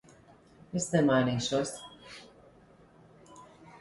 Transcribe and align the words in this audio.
Es 0.79 0.87
nemainīšos. 0.95 1.75